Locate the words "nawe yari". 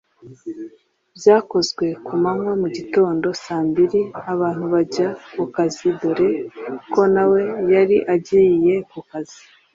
7.13-7.97